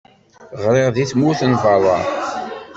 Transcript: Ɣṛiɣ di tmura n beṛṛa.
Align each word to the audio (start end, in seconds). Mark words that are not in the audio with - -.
Ɣṛiɣ 0.65 0.89
di 0.95 1.05
tmura 1.11 1.45
n 1.51 1.53
beṛṛa. 1.63 1.97